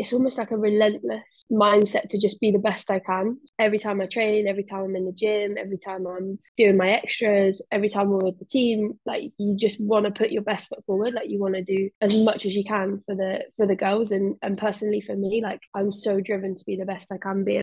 [0.00, 3.36] it's almost like a relentless mindset to just be the best I can.
[3.58, 6.92] Every time I train, every time I'm in the gym, every time I'm doing my
[6.92, 10.68] extras, every time we're with the team, like you just want to put your best
[10.68, 11.12] foot forward.
[11.12, 14.10] Like you want to do as much as you can for the for the girls
[14.10, 17.44] and and personally for me, like I'm so driven to be the best I can
[17.44, 17.60] be.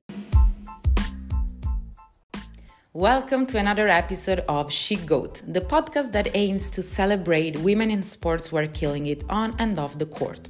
[2.94, 8.04] Welcome to another episode of She Goat, the podcast that aims to celebrate women in
[8.04, 10.50] sports who are killing it on and off the court.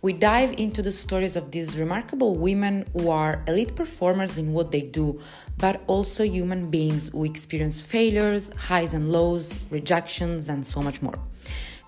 [0.00, 4.70] We dive into the stories of these remarkable women who are elite performers in what
[4.70, 5.20] they do,
[5.56, 11.18] but also human beings who experience failures, highs and lows, rejections, and so much more.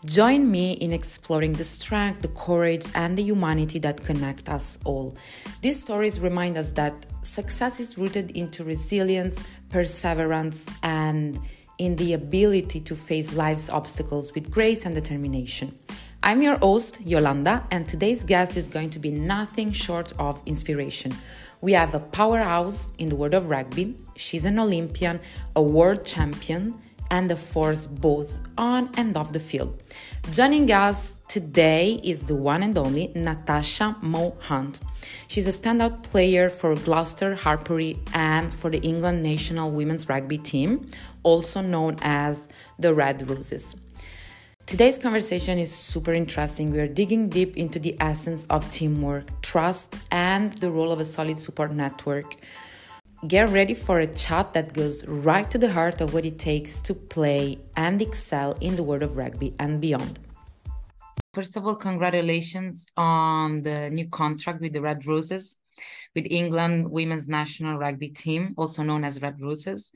[0.05, 5.17] Join me in exploring the strength, the courage, and the humanity that connect us all.
[5.62, 11.41] These stories remind us that success is rooted into resilience, perseverance, and
[11.79, 15.79] in the ability to face life's obstacles with grace and determination.
[16.23, 21.15] I'm your host, Yolanda, and today's guest is going to be nothing short of inspiration.
[21.62, 23.97] We have a powerhouse in the world of rugby.
[24.17, 25.20] She's an Olympian,
[25.56, 26.78] a world champion,
[27.11, 29.83] and a force both on and off the field.
[30.30, 34.80] Joining us today is the one and only Natasha Mo Hunt.
[35.27, 40.86] She's a standout player for Gloucester Hartpury and for the England national women's rugby team,
[41.23, 43.75] also known as the Red Roses.
[44.66, 46.70] Today's conversation is super interesting.
[46.70, 51.05] We are digging deep into the essence of teamwork, trust, and the role of a
[51.05, 52.36] solid support network.
[53.27, 56.80] Get ready for a chat that goes right to the heart of what it takes
[56.83, 60.19] to play and excel in the world of rugby and beyond.
[61.34, 65.56] First of all, congratulations on the new contract with the Red Roses,
[66.14, 69.92] with England women's national rugby team, also known as Red Roses.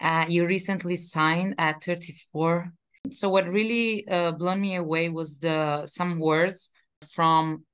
[0.00, 2.72] Uh, you recently signed at 34
[3.10, 6.70] so what really uh, blown me away was the some words
[7.12, 7.64] from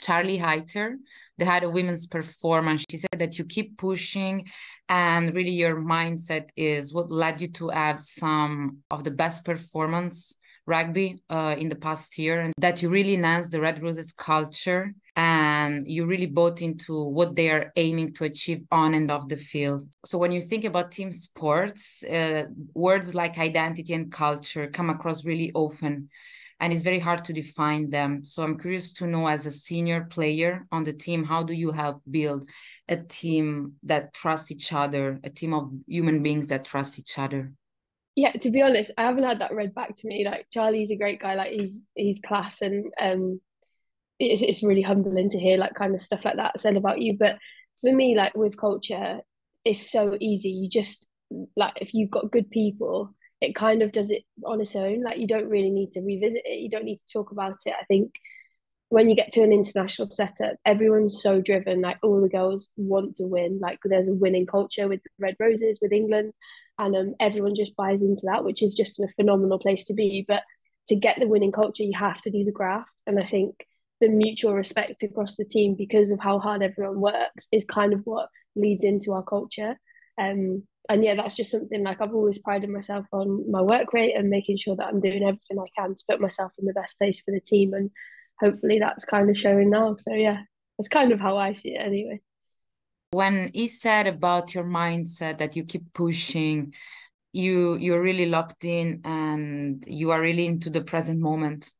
[0.00, 0.98] Charlie Hayter.
[1.38, 2.84] They had a women's performance.
[2.90, 4.48] She said that you keep pushing,
[4.88, 10.36] and really your mindset is what led you to have some of the best performance
[10.66, 14.94] rugby uh, in the past year, and that you really enhanced the Red Roses culture
[15.14, 19.36] and you really bought into what they are aiming to achieve on and off the
[19.36, 19.86] field.
[20.06, 25.24] So when you think about team sports, uh, words like identity and culture come across
[25.24, 26.08] really often
[26.62, 28.22] and it's very hard to define them.
[28.22, 31.72] So I'm curious to know as a senior player on the team, how do you
[31.72, 32.48] help build
[32.88, 37.52] a team that trusts each other, a team of human beings that trust each other?
[38.14, 40.24] Yeah, to be honest, I haven't had that read back to me.
[40.24, 43.40] Like Charlie's a great guy, like he's he's class and um
[44.18, 47.16] it's, it's really humbling to hear like kind of stuff like that said about you.
[47.18, 47.38] But
[47.80, 49.20] for me like with culture
[49.64, 50.50] it's so easy.
[50.50, 51.06] You just
[51.56, 55.02] like if you've got good people it kind of does it on its own.
[55.02, 56.60] Like you don't really need to revisit it.
[56.60, 57.74] You don't need to talk about it.
[57.78, 58.14] I think
[58.88, 61.80] when you get to an international setup everyone's so driven.
[61.80, 63.58] Like all the girls want to win.
[63.60, 66.32] Like there's a winning culture with red roses with england
[66.78, 70.24] and um, everyone just buys into that which is just a phenomenal place to be.
[70.26, 70.42] But
[70.88, 72.90] to get the winning culture you have to do the graft.
[73.06, 73.66] And i think
[74.02, 78.00] the mutual respect across the team because of how hard everyone works is kind of
[78.02, 79.78] what leads into our culture.
[80.18, 84.16] Um, and yeah, that's just something like I've always prided myself on my work rate
[84.16, 86.98] and making sure that I'm doing everything I can to put myself in the best
[86.98, 87.74] place for the team.
[87.74, 87.90] And
[88.40, 89.94] hopefully that's kind of showing now.
[89.96, 90.38] So yeah,
[90.76, 92.20] that's kind of how I see it anyway.
[93.12, 96.74] When he said about your mindset that you keep pushing,
[97.32, 101.70] you you're really locked in and you are really into the present moment.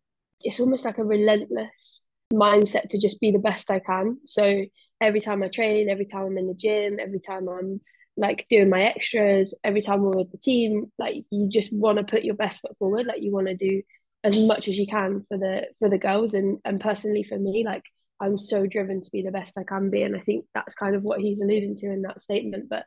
[0.40, 4.18] It's almost like a relentless mindset to just be the best I can.
[4.26, 4.64] So
[5.00, 7.80] every time I train, every time I'm in the gym, every time I'm
[8.16, 12.04] like doing my extras, every time we're with the team, like you just want to
[12.04, 13.06] put your best foot forward.
[13.06, 13.82] Like you want to do
[14.24, 17.64] as much as you can for the for the girls and and personally for me,
[17.64, 17.82] like
[18.20, 20.02] I'm so driven to be the best I can be.
[20.02, 22.68] And I think that's kind of what he's alluding to in that statement.
[22.68, 22.84] But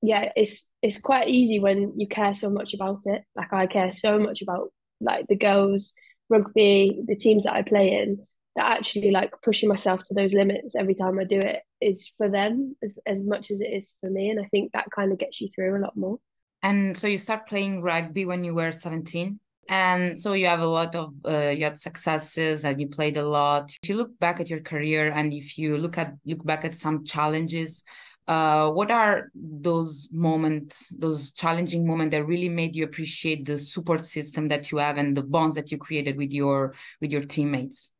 [0.00, 3.22] yeah, it's it's quite easy when you care so much about it.
[3.36, 5.94] Like I care so much about like the girls,
[6.28, 8.26] rugby, the teams that I play in
[8.56, 12.28] that actually like pushing myself to those limits every time I do it is for
[12.28, 14.30] them as, as much as it is for me.
[14.30, 16.18] And I think that kind of gets you through a lot more.
[16.62, 19.40] And so you start playing rugby when you were 17.
[19.68, 23.26] And so you have a lot of uh, you had successes and you played a
[23.26, 23.72] lot.
[23.82, 26.74] If you look back at your career and if you look at look back at
[26.74, 27.84] some challenges,
[28.26, 34.06] uh, what are those moments, those challenging moments that really made you appreciate the support
[34.06, 37.91] system that you have and the bonds that you created with your with your teammates?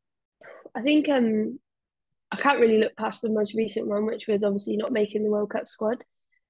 [0.74, 1.58] I think um
[2.30, 5.30] I can't really look past the most recent one, which was obviously not making the
[5.30, 6.02] World Cup squad.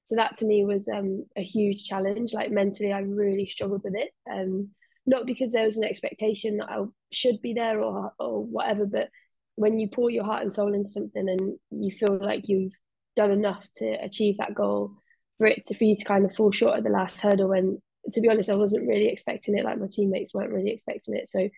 [0.05, 2.33] So that to me was um a huge challenge.
[2.33, 4.11] Like mentally, I really struggled with it.
[4.31, 4.71] Um,
[5.07, 9.09] not because there was an expectation that I should be there or or whatever, but
[9.57, 12.73] when you pour your heart and soul into something and you feel like you've
[13.17, 14.93] done enough to achieve that goal
[15.39, 17.79] for it to for you to kind of fall short at the last hurdle And
[18.15, 21.31] to be honest I wasn't really expecting it like my teammates weren't really expecting it
[21.31, 21.49] so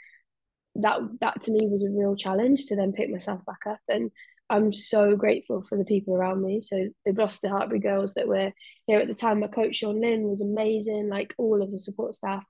[0.76, 4.10] that that to me was a real challenge to then pick myself back up and
[4.50, 6.60] I'm so grateful for the people around me.
[6.60, 8.52] So the Gloucester Hartpury girls that were
[8.86, 12.14] here at the time, my coach Sean Lynn was amazing, like all of the support
[12.14, 12.44] staff.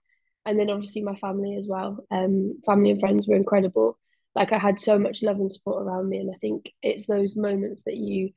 [0.44, 2.04] And then obviously my family as well.
[2.10, 3.98] Um, family and friends were incredible.
[4.34, 6.18] Like I had so much love and support around me.
[6.18, 8.30] And I think it's those moments that you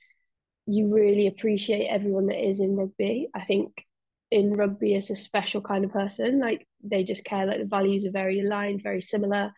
[0.69, 3.29] you really appreciate everyone that is in rugby.
[3.33, 3.71] I think
[4.29, 6.39] in rugby is a special kind of person.
[6.39, 9.53] Like they just care, like the values are very aligned, very similar.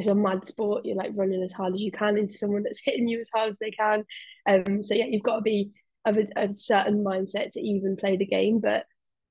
[0.00, 0.86] It's a mad sport.
[0.86, 3.50] You're like running as hard as you can into someone that's hitting you as hard
[3.50, 4.02] as they can.
[4.48, 5.72] Um, so yeah, you've got to be
[6.06, 8.60] of a, a certain mindset to even play the game.
[8.60, 8.86] But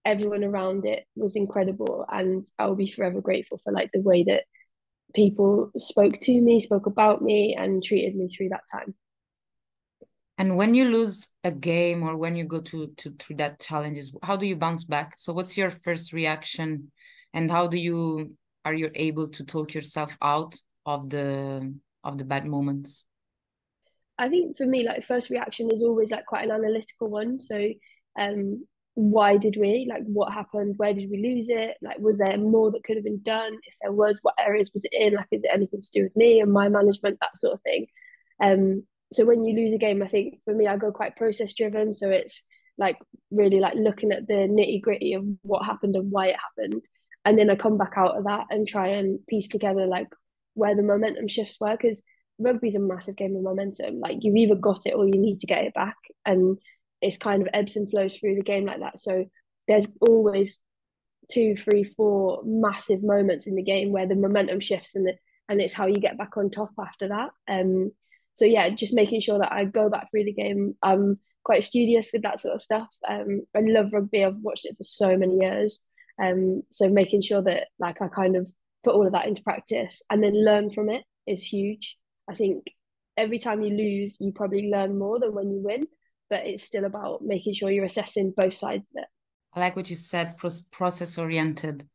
[0.06, 4.44] everyone around it was incredible, and I'll be forever grateful for like the way that
[5.16, 8.94] people spoke to me, spoke about me, and treated me through that time.
[10.38, 14.16] And when you lose a game or when you go to, to through that challenges,
[14.21, 15.16] how do you bounce back?
[15.18, 16.92] So what's your first reaction
[17.33, 18.38] and how do you
[18.69, 20.56] are you able to talk yourself out
[20.86, 21.74] of the
[22.04, 23.06] of the bad moments?
[24.18, 27.39] I think for me, like first reaction is always like quite an analytical one.
[27.39, 27.69] So
[28.19, 32.38] um why did we like what happened where did we lose it like was there
[32.38, 35.27] more that could have been done if there was what areas was it in like
[35.31, 37.86] is it anything to do with me and my management that sort of thing
[38.44, 41.54] um so when you lose a game, I think for me, I go quite process
[41.54, 41.94] driven.
[41.94, 42.44] So it's
[42.77, 42.98] like
[43.31, 46.86] really like looking at the nitty gritty of what happened and why it happened.
[47.25, 50.07] And then I come back out of that and try and piece together like
[50.54, 51.75] where the momentum shifts were.
[51.75, 52.01] Because
[52.39, 54.00] rugby's a massive game of momentum.
[54.00, 55.98] Like you've either got it or you need to get it back.
[56.25, 56.57] And
[57.01, 59.00] it's kind of ebbs and flows through the game like that.
[59.00, 59.25] So
[59.68, 60.57] there's always
[61.31, 65.13] two, three, four massive moments in the game where the momentum shifts and the,
[65.48, 67.30] and it's how you get back on top after that.
[67.48, 67.92] Um,
[68.36, 70.75] so yeah, just making sure that I go back through the game.
[70.81, 72.88] I'm quite studious with that sort of stuff.
[73.07, 74.24] Um, I love rugby.
[74.24, 75.81] I've watched it for so many years.
[76.21, 78.51] Um, so making sure that like I kind of
[78.83, 81.98] put all of that into practice and then learn from it is huge.
[82.30, 82.66] I think
[83.16, 85.88] every time you lose, you probably learn more than when you win,
[86.30, 89.07] but it's still about making sure you're assessing both sides of it.
[89.54, 90.38] I like what you said,
[90.71, 91.88] process oriented,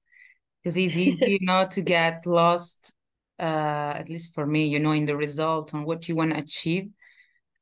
[0.63, 2.93] because it's easy, you know, to get lost
[3.39, 6.41] uh, at least for me, you know, in the result on what you want to
[6.41, 6.91] achieve.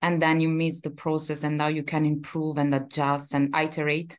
[0.01, 4.19] And then you miss the process, and now you can improve and adjust and iterate.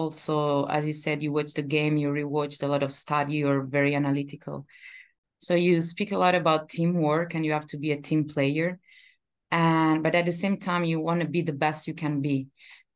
[0.00, 3.60] Also, as you said, you watch the game, you rewatched a lot of study, you're
[3.60, 4.64] very analytical.
[5.36, 8.80] So you speak a lot about teamwork and you have to be a team player.
[9.50, 12.48] And but at the same time, you want to be the best you can be.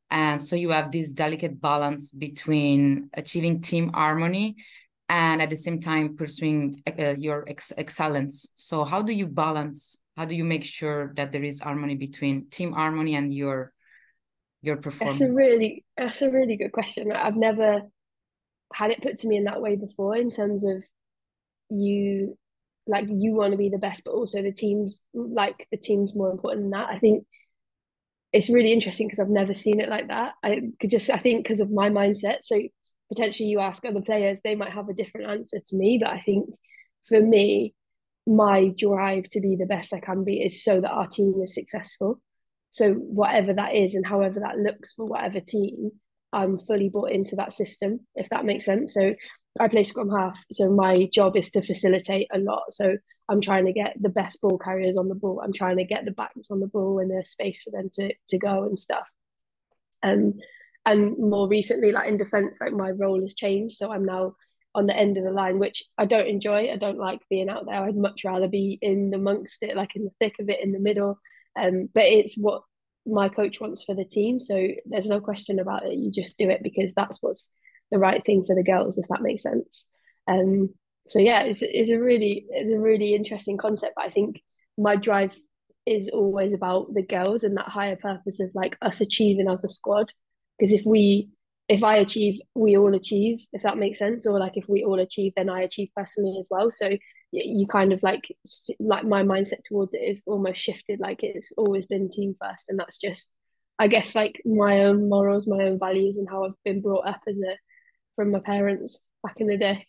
[0.09, 4.55] And so you have this delicate balance between achieving team harmony
[5.07, 9.97] and at the same time pursuing uh, your ex excellence so how do you balance
[10.17, 13.74] how do you make sure that there is harmony between team harmony and your
[14.65, 17.81] your performance that's a really that's a really good question i've never
[18.73, 20.83] had it put to me in that way before in terms of
[21.69, 22.37] you
[22.87, 26.31] like you want to be the best but also the team's like the team's more
[26.31, 27.25] important than that i think
[28.33, 31.43] it's really interesting because i've never seen it like that i could just i think
[31.43, 32.59] because of my mindset so
[33.09, 35.99] potentially you ask other players, they might have a different answer to me.
[36.01, 36.49] But I think
[37.05, 37.73] for me,
[38.27, 41.53] my drive to be the best I can be is so that our team is
[41.53, 42.19] successful.
[42.75, 45.91] So whatever that is and however that looks for whatever team,
[46.33, 48.93] I'm fully bought into that system, if that makes sense.
[48.93, 49.13] So
[49.57, 52.63] I play scrum half, so my job is to facilitate a lot.
[52.71, 52.97] So
[53.29, 55.41] I'm trying to get the best ball carriers on the ball.
[55.41, 58.13] I'm trying to get the backs on the ball and there's space for them to
[58.29, 59.09] to go and stuff.
[60.03, 60.33] Um,
[60.85, 64.35] and more recently like in defense like my role has changed so i'm now
[64.73, 67.65] on the end of the line which i don't enjoy i don't like being out
[67.65, 70.71] there i'd much rather be in amongst it like in the thick of it in
[70.71, 71.17] the middle
[71.59, 72.61] um but it's what
[73.05, 74.39] my coach wants for the team.
[74.39, 75.95] So there's no question about it.
[75.95, 77.49] You just do it because that's what's
[77.91, 79.85] the right thing for the girls if that makes sense.
[80.27, 80.69] Um
[81.07, 84.41] so yeah it's, it's a really it's a really interesting concept but i think
[84.75, 85.37] my drive
[85.85, 89.69] is always about the girls and that higher purpose of like us achieving as a
[89.69, 90.11] squad.
[90.57, 91.29] Because if we
[91.67, 94.99] if I achieve, we all achieve, if that makes sense, or like if we all
[94.99, 96.69] achieve, then I achieve personally as well.
[96.69, 96.91] So
[97.31, 98.27] you kind of like
[98.79, 100.99] like my mindset towards it is almost shifted.
[100.99, 103.31] Like it's always been team first, and that's just,
[103.79, 107.21] I guess, like my own morals, my own values, and how I've been brought up
[107.27, 107.55] as a
[108.15, 109.87] from my parents back in the day.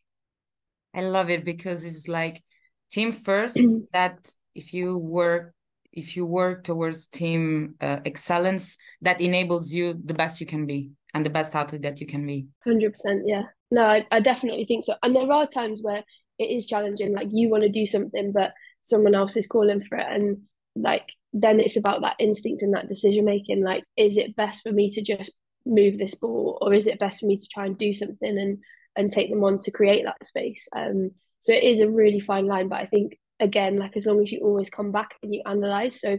[0.95, 2.43] I love it because it's like
[2.91, 3.59] team first.
[3.93, 5.53] that if you work
[5.93, 10.91] if you work towards team uh, excellence that enables you the best you can be
[11.17, 12.47] and the best athlete that you can be.
[12.67, 12.93] 100%
[13.25, 13.43] yeah.
[13.71, 14.95] No I, I definitely think so.
[15.03, 16.05] And there are times where
[16.39, 19.97] it is challenging like you want to do something but someone else is calling for
[19.97, 20.43] it and
[20.77, 24.71] like then it's about that instinct and that decision making like is it best for
[24.71, 25.33] me to just
[25.65, 28.59] move this ball or is it best for me to try and do something and
[28.97, 30.69] and take them on to create that space?
[30.77, 34.23] Um so it is a really fine line but i think again like as long
[34.23, 36.19] as you always come back and you analyze so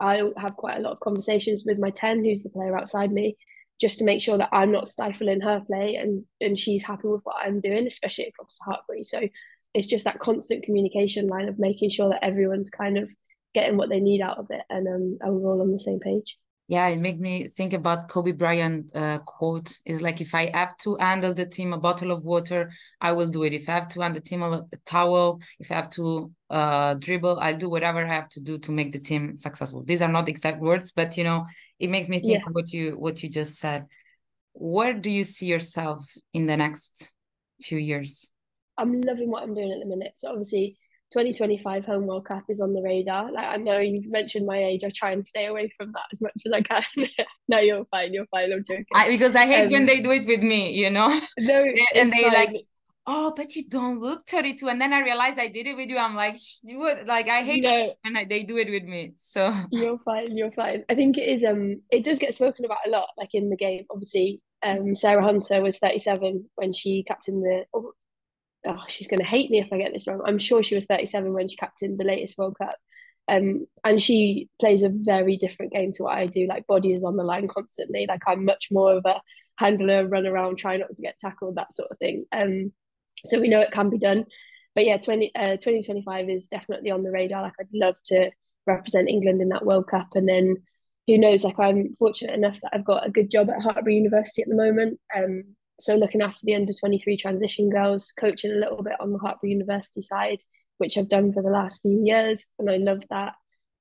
[0.00, 3.36] i have quite a lot of conversations with my 10 who's the player outside me
[3.80, 7.20] just to make sure that i'm not stifling her play and and she's happy with
[7.24, 9.28] what i'm doing especially across the Hartpury so
[9.74, 13.10] it's just that constant communication line of making sure that everyone's kind of
[13.54, 16.00] getting what they need out of it and um and we're all on the same
[16.00, 20.50] page yeah it made me think about kobe bryant uh, quote is like if i
[20.54, 23.52] have to handle the team a bottle of water i will do it.
[23.52, 26.94] If i have to hand the team a, a towel if i have to uh,
[26.94, 29.82] dribble i'll do whatever i have to do to make the team successful.
[29.84, 31.46] These are not exact words but you know
[31.78, 32.46] it makes me think yeah.
[32.46, 33.86] of what you what you just said.
[34.52, 37.12] Where do you see yourself in the next
[37.60, 38.30] few years?
[38.78, 40.14] I'm loving what i'm doing at the minute.
[40.18, 40.78] So obviously
[41.14, 43.30] 2025 home world cup is on the radar.
[43.30, 44.82] Like i know you've mentioned my age.
[44.84, 46.82] I try and stay away from that as much as i can.
[47.48, 48.12] No you're fine.
[48.12, 48.52] You're fine.
[48.52, 48.84] I'm joking.
[48.94, 51.08] I, because i hate um, when they do it with me you know?
[51.38, 52.32] No and they fine.
[52.32, 52.66] like
[53.06, 55.98] oh but you don't look 32 and then i realized i did it with you.
[55.98, 57.94] I'm like what like i hate no.
[58.04, 59.14] and I, they do it with me.
[59.16, 60.36] So you're fine.
[60.36, 60.84] You're fine.
[60.88, 63.56] I think it is um it does get spoken about a lot like in the
[63.56, 63.84] game.
[63.88, 67.64] Obviously um sarah hunter was 37 when she captained the
[68.66, 70.22] oh, she's going to hate me if I get this wrong.
[70.24, 72.76] I'm sure she was 37 when she captained the latest World Cup.
[73.26, 76.46] Um, and she plays a very different game to what I do.
[76.46, 78.06] Like body is on the line constantly.
[78.08, 79.20] Like I'm much more of a
[79.56, 82.26] handler, run around, try not to get tackled, that sort of thing.
[82.32, 82.72] Um,
[83.24, 84.26] so we know it can be done.
[84.74, 87.42] But yeah, 20, uh, 2025 is definitely on the radar.
[87.42, 88.30] Like I'd love to
[88.66, 90.08] represent England in that World Cup.
[90.14, 90.56] And then
[91.06, 94.42] who knows, like I'm fortunate enough that I've got a good job at Hartpury University
[94.42, 95.00] at the moment.
[95.14, 95.44] Um,
[95.80, 99.50] so looking after the under 23 transition girls, coaching a little bit on the Hartpury
[99.50, 100.38] University side,
[100.78, 103.34] which I've done for the last few years, and I love that.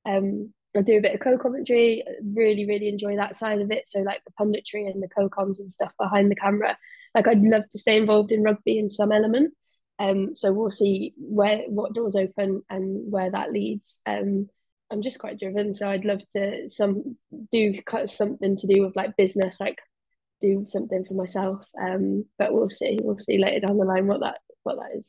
[0.06, 3.88] Um, I do a bit of co-commentary, really, really enjoy that side of it.
[3.88, 6.78] So like the punditry and the co-coms and stuff behind the camera.
[7.14, 9.54] Like I'd love to stay involved in rugby in some element.
[10.00, 14.00] Um, so we'll see where what doors open and where that leads.
[14.08, 14.50] Um,
[14.92, 17.18] I'm just quite driven, so I'd love to some
[17.52, 17.76] do
[18.08, 19.78] something to do with like business, like
[20.44, 21.66] do something for myself.
[21.82, 23.00] Um, but we'll see.
[23.02, 25.04] We'll see later down the line what that what that is.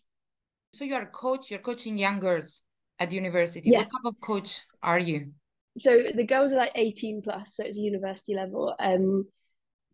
[0.73, 1.51] So you're a coach.
[1.51, 2.65] You're coaching young girls
[2.99, 3.71] at university.
[3.71, 3.81] Yeah.
[3.81, 5.33] What type of coach are you?
[5.79, 8.75] So the girls are like 18 plus, so it's university level.
[8.79, 9.27] Um,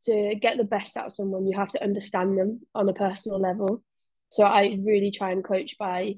[0.04, 3.40] to get the best out of someone, you have to understand them on a personal
[3.40, 3.82] level.
[4.30, 6.14] So I really try and coach by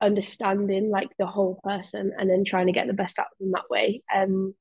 [0.00, 3.52] understanding like the whole person and then trying to get the best out of them
[3.52, 4.02] that way.
[4.14, 4.54] Um,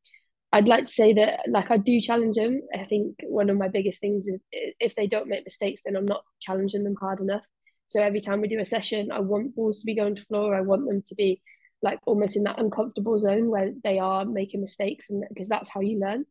[0.53, 2.61] I'd like to say that like I do challenge them.
[2.73, 6.05] I think one of my biggest things is if they don't make mistakes, then I'm
[6.05, 7.43] not challenging them hard enough.
[7.87, 10.55] So every time we do a session, I want balls to be going to floor.
[10.55, 11.41] I want them to be
[11.81, 15.81] like almost in that uncomfortable zone where they are making mistakes, and because that's how
[15.81, 16.25] you learn.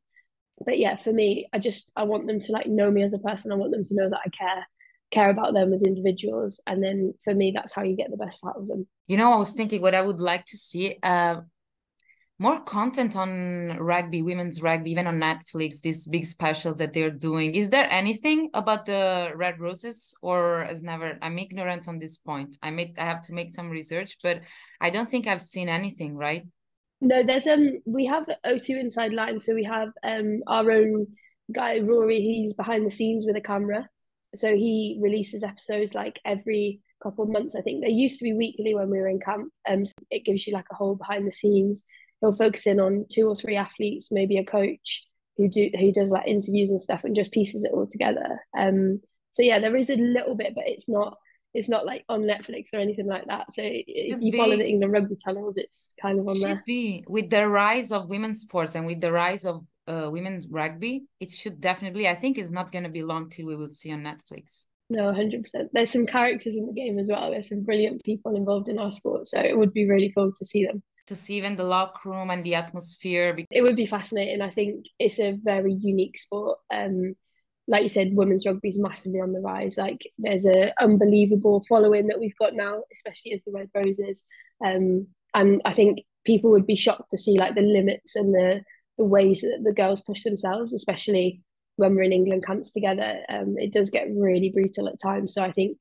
[0.64, 3.18] But yeah, for me, I just I want them to like know me as a
[3.18, 3.52] person.
[3.52, 4.66] I want them to know that I care,
[5.10, 8.44] care about them as individuals, and then for me, that's how you get the best
[8.44, 8.86] out of them.
[9.06, 10.98] You know, I was thinking what I would like to see.
[11.02, 11.40] Uh
[12.40, 17.54] more content on rugby, women's rugby, even on Netflix, these big specials that they're doing.
[17.54, 21.18] Is there anything about the Red Roses or as never?
[21.20, 22.56] I'm ignorant on this point.
[22.62, 24.40] I make I have to make some research, but
[24.80, 26.46] I don't think I've seen anything, right?
[27.02, 31.08] No, there's um we have O2 inside line, so we have um our own
[31.52, 33.86] guy Rory, he's behind the scenes with a camera.
[34.34, 37.54] So he releases episodes like every couple of months.
[37.54, 39.52] I think they used to be weekly when we were in camp.
[39.68, 41.84] Um, so it gives you like a whole behind the scenes
[42.20, 46.10] he'll focus in on two or three athletes, maybe a coach who do who does
[46.10, 48.40] like interviews and stuff and just pieces it all together.
[48.56, 49.00] Um,
[49.32, 51.16] so yeah, there is a little bit, but it's not
[51.52, 53.46] it's not like on Netflix or anything like that.
[53.54, 56.56] So if you follow the England rugby channels, it's kind of on there.
[56.56, 60.46] Should be with the rise of women's sports and with the rise of uh, women's
[60.46, 62.06] rugby, it should definitely.
[62.06, 64.66] I think it's not going to be long till we will see on Netflix.
[64.90, 65.70] No, hundred percent.
[65.72, 67.30] There's some characters in the game as well.
[67.30, 70.46] There's some brilliant people involved in our sport, so it would be really cool to
[70.46, 73.36] see them to see even the locker room and the atmosphere.
[73.50, 74.40] It would be fascinating.
[74.40, 76.58] I think it's a very unique sport.
[76.72, 77.16] Um,
[77.66, 79.76] like you said, women's rugby is massively on the rise.
[79.76, 84.24] Like there's a unbelievable following that we've got now, especially as the Red Roses.
[84.64, 88.62] Um, and I think people would be shocked to see like the limits and the
[88.96, 91.42] the ways that the girls push themselves, especially
[91.74, 93.20] when we're in England camps together.
[93.28, 95.34] Um, it does get really brutal at times.
[95.34, 95.78] So I think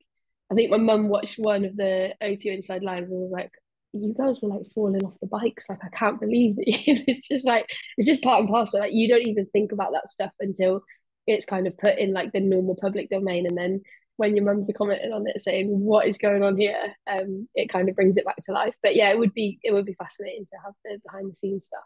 [0.50, 3.52] I think my mum watched one of the O2 inside lines and was like,
[3.92, 5.66] you guys were like falling off the bikes.
[5.68, 7.04] Like, I can't believe it.
[7.08, 7.66] it's just like,
[7.96, 8.80] it's just part and parcel.
[8.80, 10.82] Like, you don't even think about that stuff until
[11.26, 13.46] it's kind of put in like the normal public domain.
[13.46, 13.82] And then
[14.16, 17.70] when your mums are commenting on it saying what is going on here, um, it
[17.70, 18.74] kind of brings it back to life.
[18.82, 21.66] But yeah, it would be it would be fascinating to have the behind the scenes
[21.66, 21.80] stuff.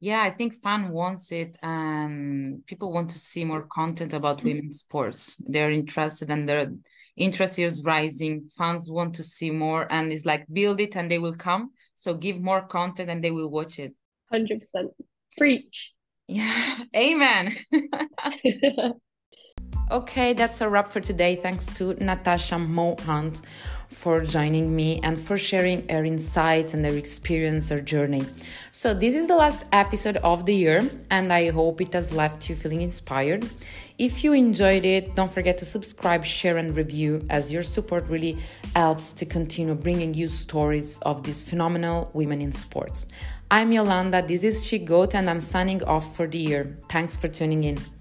[0.00, 4.80] Yeah, I think fan wants it, and people want to see more content about women's
[4.80, 5.36] sports.
[5.40, 6.72] They're interested, and their
[7.16, 8.50] interest is rising.
[8.56, 11.70] Fans want to see more, and it's like build it, and they will come.
[11.94, 13.94] So give more content, and they will watch it.
[14.30, 14.92] Hundred percent,
[15.36, 15.92] preach.
[16.26, 17.54] Yeah, amen.
[19.90, 21.36] Okay, that's a wrap for today.
[21.36, 23.42] Thanks to Natasha Mo Hunt
[23.86, 28.24] for joining me and for sharing her insights and her experience, her journey.
[28.72, 32.48] So, this is the last episode of the year, and I hope it has left
[32.48, 33.46] you feeling inspired.
[33.98, 38.38] If you enjoyed it, don't forget to subscribe, share, and review, as your support really
[38.74, 43.06] helps to continue bringing you stories of these phenomenal women in sports.
[43.50, 46.78] I'm Yolanda, this is She Goat, and I'm signing off for the year.
[46.88, 47.93] Thanks for tuning in.